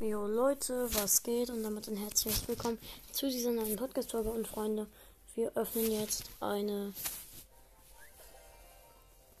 Jo 0.00 0.26
Leute, 0.26 0.92
was 0.96 1.22
geht? 1.22 1.50
Und 1.50 1.62
damit 1.62 1.86
ein 1.86 1.96
herzliches 1.96 2.48
Willkommen 2.48 2.80
zu 3.12 3.28
dieser 3.28 3.52
neuen 3.52 3.76
Podcast-Folge. 3.76 4.28
Und 4.28 4.48
Freunde, 4.48 4.88
wir 5.36 5.52
öffnen 5.56 5.88
jetzt 5.88 6.24
eine 6.40 6.92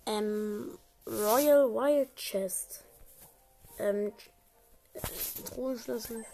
ähm, 0.06 0.78
Royal 1.08 1.68
Wild 1.74 2.14
Chest. 2.14 2.84
Ähm, 3.80 4.12
Truhenschlüssel. 5.44 6.24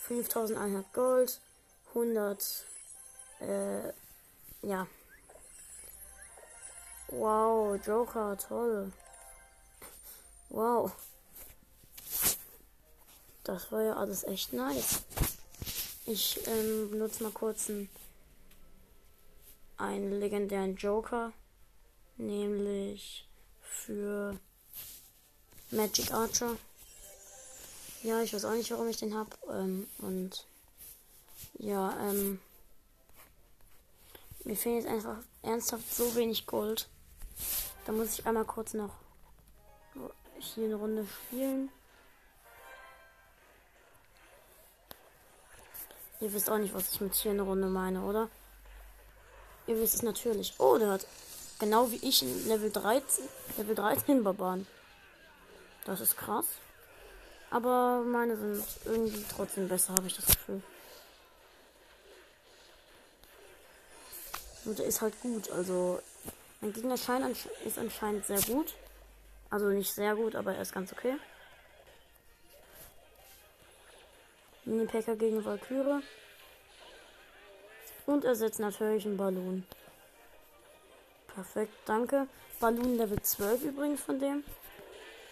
5100 0.00 0.90
Gold. 0.94 1.38
100, 1.88 2.66
äh, 3.40 3.88
ja. 4.62 4.86
Wow, 7.08 7.78
Joker, 7.86 8.38
toll. 8.38 8.90
Wow. 10.48 10.92
Das 13.46 13.70
war 13.70 13.80
ja 13.80 13.94
alles 13.94 14.24
echt 14.24 14.52
nice. 14.52 15.04
Ich 16.04 16.44
ähm, 16.48 16.90
benutze 16.90 17.22
mal 17.22 17.30
kurz 17.30 17.70
einen, 17.70 17.88
einen 19.76 20.18
legendären 20.18 20.74
Joker. 20.74 21.32
Nämlich 22.16 23.28
für 23.60 24.36
Magic 25.70 26.12
Archer. 26.12 26.56
Ja, 28.02 28.20
ich 28.20 28.34
weiß 28.34 28.46
auch 28.46 28.54
nicht, 28.54 28.72
warum 28.72 28.88
ich 28.88 28.96
den 28.96 29.14
hab. 29.16 29.38
Ähm, 29.48 29.88
und 29.98 30.44
ja, 31.58 31.96
ähm. 32.08 32.40
Mir 34.42 34.56
fehlt 34.56 34.82
jetzt 34.82 34.92
einfach 34.92 35.18
ernsthaft 35.42 35.94
so 35.94 36.16
wenig 36.16 36.46
Gold. 36.46 36.88
Da 37.84 37.92
muss 37.92 38.18
ich 38.18 38.26
einmal 38.26 38.44
kurz 38.44 38.74
noch 38.74 38.94
hier 40.40 40.64
eine 40.64 40.74
Runde 40.74 41.06
spielen. 41.28 41.70
Ihr 46.20 46.32
wisst 46.32 46.48
auch 46.48 46.58
nicht, 46.58 46.74
was 46.74 46.92
ich 46.92 47.00
mit 47.00 47.14
hier 47.14 47.32
eine 47.32 47.42
Runde 47.42 47.68
meine, 47.68 48.02
oder? 48.02 48.28
Ihr 49.66 49.78
wisst 49.80 49.94
es 49.96 50.02
natürlich. 50.02 50.54
Oh, 50.58 50.78
der 50.78 50.90
hat 50.92 51.06
genau 51.58 51.90
wie 51.90 51.96
ich 51.96 52.22
in 52.22 52.48
Level 52.48 52.70
13, 52.70 53.24
Level 53.58 53.74
13 53.74 54.24
Barbaren. 54.24 54.66
Das 55.84 56.00
ist 56.00 56.16
krass. 56.16 56.46
Aber 57.50 58.02
meine 58.02 58.36
sind 58.36 58.64
irgendwie 58.84 59.24
trotzdem 59.34 59.68
besser, 59.68 59.94
habe 59.94 60.06
ich 60.06 60.16
das 60.16 60.26
Gefühl. 60.26 60.62
Und 64.64 64.78
der 64.78 64.86
ist 64.86 65.00
halt 65.00 65.20
gut. 65.20 65.50
Also, 65.50 66.00
mein 66.60 66.72
Gegner 66.72 66.94
ist 66.94 67.78
anscheinend 67.78 68.26
sehr 68.26 68.40
gut. 68.42 68.74
Also 69.48 69.66
nicht 69.68 69.92
sehr 69.92 70.16
gut, 70.16 70.34
aber 70.34 70.54
er 70.54 70.62
ist 70.62 70.72
ganz 70.72 70.92
okay. 70.92 71.16
Mini-Packer 74.66 75.16
gegen 75.16 75.44
Valkyrie. 75.44 76.02
Und 78.04 78.24
er 78.24 78.34
setzt 78.34 78.60
natürlich 78.60 79.06
einen 79.06 79.16
Ballon. 79.16 79.64
Perfekt, 81.34 81.72
danke. 81.84 82.26
Ballon 82.60 82.96
Level 82.96 83.20
12 83.20 83.62
übrigens 83.62 84.00
von 84.00 84.18
dem. 84.18 84.44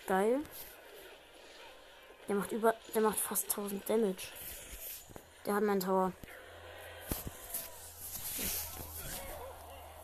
Geil. 0.06 0.40
Der 2.28 2.36
macht 2.36 2.52
über. 2.52 2.74
Der 2.94 3.02
macht 3.02 3.18
fast 3.18 3.44
1000 3.50 3.88
Damage. 3.88 4.28
Der 5.46 5.54
hat 5.54 5.62
meinen 5.62 5.80
Tower. 5.80 6.12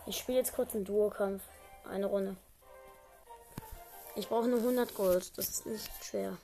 Ich 0.06 0.18
spiele 0.18 0.38
jetzt 0.38 0.54
kurz 0.54 0.74
einen 0.74 0.84
Duo-Kampf. 0.84 1.42
Eine 1.88 2.06
Runde. 2.06 2.36
Ich 4.16 4.28
brauche 4.28 4.48
nur 4.48 4.58
100 4.58 4.94
Gold. 4.94 5.38
Das 5.38 5.48
ist 5.48 5.66
nicht 5.66 6.04
schwer. 6.04 6.36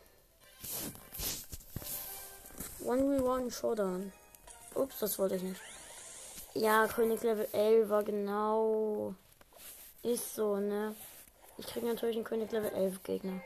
1v1 2.87 3.53
Showdown. 3.53 4.13
Ups, 4.75 5.01
das 5.01 5.19
wollte 5.19 5.37
ich 5.37 5.43
nicht. 5.43 5.61
Ja, 6.55 6.87
König 6.87 7.23
Level 7.23 7.49
11 7.53 7.89
war 7.89 8.05
genau. 8.05 9.15
Ist 10.03 10.35
so, 10.35 10.57
ne? 10.57 10.95
Ich 11.59 11.67
kriege 11.67 11.87
natürlich 11.87 12.17
einen 12.17 12.25
König 12.25 12.53
Level 12.53 12.73
11 12.73 13.03
Gegner. 13.03 13.41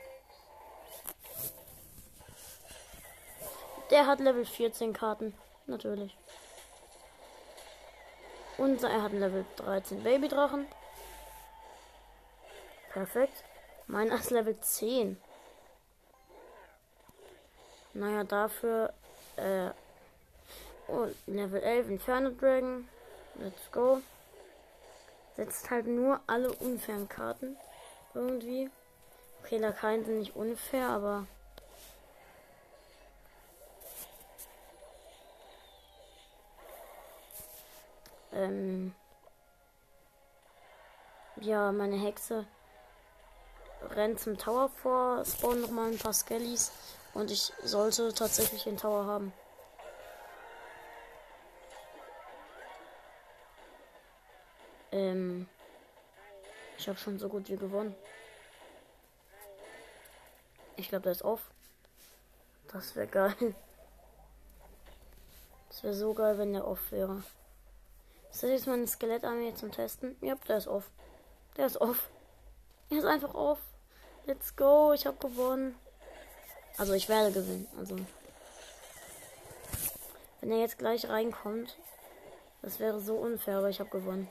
Der 3.89 4.05
hat 4.05 4.19
Level 4.19 4.45
14 4.45 4.93
Karten. 4.93 5.33
Natürlich. 5.65 6.15
Und 8.57 8.83
er 8.83 9.01
hat 9.01 9.11
Level 9.11 9.45
13 9.57 10.03
Babydrachen. 10.03 10.67
Perfekt. 12.93 13.43
Meiner 13.87 14.15
ist 14.15 14.29
Level 14.29 14.59
10. 14.59 15.17
Naja, 17.93 18.23
dafür 18.23 18.93
äh, 19.41 19.71
oh, 20.87 21.07
Level 21.27 21.61
11 21.61 21.89
Inferno 21.89 22.29
Dragon. 22.31 22.87
Let's 23.35 23.71
go. 23.71 24.01
Setzt 25.35 25.69
halt 25.69 25.87
nur 25.87 26.19
alle 26.27 26.51
unfairen 26.51 27.09
Karten. 27.09 27.57
Irgendwie. 28.13 28.69
Okay, 29.43 29.57
Lakaien 29.57 30.05
sind 30.05 30.19
nicht 30.19 30.35
unfair, 30.35 30.89
aber. 30.89 31.25
Ähm. 38.33 38.93
Ja, 41.37 41.71
meine 41.71 41.95
Hexe 41.95 42.45
rennt 43.89 44.19
zum 44.19 44.37
Tower 44.37 44.69
vor, 44.69 45.25
spawn 45.25 45.61
nochmal 45.61 45.91
ein 45.91 45.97
paar 45.97 46.13
Skellies 46.13 46.71
und 47.13 47.31
ich 47.31 47.51
sollte 47.63 48.13
tatsächlich 48.13 48.63
den 48.63 48.77
Tower 48.77 49.05
haben. 49.05 49.33
Ähm, 54.91 55.47
ich 56.77 56.87
habe 56.87 56.97
schon 56.97 57.19
so 57.19 57.29
gut 57.29 57.49
wie 57.49 57.57
gewonnen. 57.57 57.95
Ich 60.75 60.89
glaube, 60.89 61.03
der 61.03 61.11
ist 61.13 61.23
off. 61.23 61.51
Das 62.71 62.95
wäre 62.95 63.07
geil. 63.07 63.55
Das 65.69 65.83
wäre 65.83 65.93
so 65.93 66.13
geil, 66.13 66.37
wenn 66.37 66.53
der 66.53 66.67
off 66.67 66.91
wäre. 66.91 67.23
Ist 68.31 68.43
das 68.43 68.49
jetzt 68.49 68.67
meine 68.67 68.87
Skelettarmee 68.87 69.53
zum 69.55 69.71
Testen? 69.71 70.15
Ja, 70.21 70.35
der 70.47 70.57
ist 70.57 70.67
off. 70.67 70.89
Der 71.57 71.65
ist 71.65 71.79
off. 71.79 72.09
Er 72.89 72.97
ist 72.97 73.05
einfach 73.05 73.33
off. 73.33 73.59
Let's 74.25 74.55
go. 74.55 74.93
Ich 74.93 75.05
habe 75.05 75.17
gewonnen. 75.17 75.75
Also 76.77 76.93
ich 76.93 77.09
werde 77.09 77.31
gewinnen. 77.31 77.67
Also. 77.77 77.97
Wenn 80.39 80.51
er 80.51 80.59
jetzt 80.59 80.77
gleich 80.77 81.07
reinkommt. 81.09 81.77
Das 82.61 82.79
wäre 82.79 82.99
so 82.99 83.15
unfair, 83.15 83.57
aber 83.57 83.69
ich 83.69 83.79
habe 83.79 83.89
gewonnen. 83.89 84.29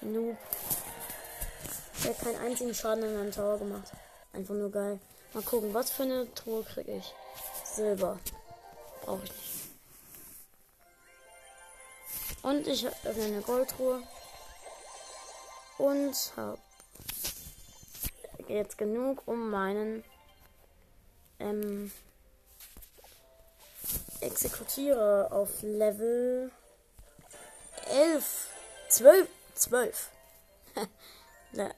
Noob. 0.00 0.36
Der 2.04 2.10
hat 2.10 2.20
keinen 2.20 2.40
einzigen 2.40 2.74
Schaden 2.74 3.04
in 3.04 3.14
meinem 3.14 3.32
Tower 3.32 3.58
gemacht. 3.58 3.90
Einfach 4.32 4.54
nur 4.54 4.70
geil. 4.70 4.98
Mal 5.34 5.42
gucken, 5.42 5.74
was 5.74 5.90
für 5.90 6.04
eine 6.04 6.32
Truhe 6.34 6.62
kriege 6.62 6.92
ich. 6.92 7.14
Silber. 7.64 8.18
Brauche 9.02 9.24
ich 9.24 9.30
nicht. 9.30 9.62
Und 12.42 12.66
ich 12.66 12.86
öffne 12.86 13.24
eine 13.24 13.40
Goldtruhe. 13.40 14.02
Und 15.78 16.14
habe 16.36 16.58
jetzt 18.48 18.78
genug, 18.78 19.22
um 19.26 19.50
meinen 19.50 20.04
ähm, 21.38 21.90
Exekutiere 24.20 25.30
auf 25.30 25.62
Level 25.62 26.50
11, 27.90 28.48
12, 28.88 29.28
12. 29.54 30.10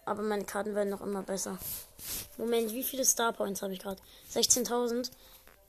Aber 0.04 0.22
meine 0.22 0.44
Karten 0.44 0.74
werden 0.74 0.90
noch 0.90 1.00
immer 1.00 1.22
besser. 1.22 1.58
Moment, 2.36 2.72
wie 2.72 2.84
viele 2.84 3.04
Star 3.04 3.32
Points 3.32 3.62
habe 3.62 3.72
ich 3.72 3.80
gerade? 3.80 4.00
16.000. 4.32 5.10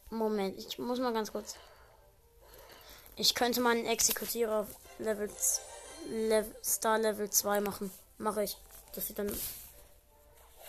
Moment, 0.09 0.57
ich 0.57 0.77
muss 0.77 1.00
mal 1.00 1.13
ganz 1.13 1.31
kurz. 1.31 1.56
Ich 3.15 3.33
könnte 3.33 3.62
meinen 3.62 3.86
Exekutierer 3.86 4.62
auf 4.62 4.68
Level, 5.00 5.30
Level 6.09 6.56
Star 6.63 7.00
Level 7.00 7.30
2 7.30 7.62
machen. 7.62 7.91
Mache 8.18 8.44
ich. 8.44 8.57
Das 8.94 9.07
sieht 9.07 9.18
dann 9.18 9.31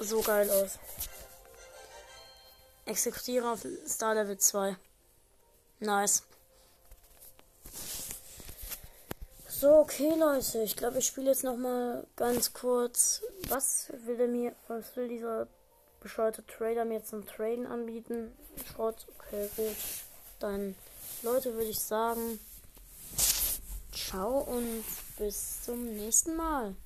so 0.00 0.20
geil 0.20 0.50
aus. 0.50 0.78
Exekutiere 2.84 3.50
auf 3.50 3.66
Star 3.86 4.14
Level 4.14 4.38
2. 4.38 4.76
Nice. 5.80 6.22
So, 9.48 9.78
okay, 9.78 10.14
Leute. 10.18 10.62
Ich 10.62 10.76
glaube, 10.76 10.98
ich 10.98 11.06
spiele 11.06 11.30
jetzt 11.30 11.42
noch 11.42 11.56
mal 11.56 12.06
ganz 12.14 12.52
kurz. 12.52 13.22
Was 13.48 13.90
will 14.04 14.20
er 14.20 14.28
mir, 14.28 14.54
was 14.68 14.94
will 14.96 15.08
dieser 15.08 15.48
bescheuerte 16.00 16.44
Trader 16.46 16.84
mir 16.84 17.02
zum 17.04 17.26
Traden 17.26 17.66
anbieten? 17.66 18.36
Schrott. 18.66 19.06
Okay, 19.18 19.48
gut. 19.56 19.76
Dann, 20.40 20.76
Leute, 21.22 21.54
würde 21.54 21.70
ich 21.70 21.80
sagen, 21.80 22.38
ciao 23.92 24.40
und 24.40 24.84
bis 25.16 25.62
zum 25.62 25.84
nächsten 25.96 26.36
Mal. 26.36 26.76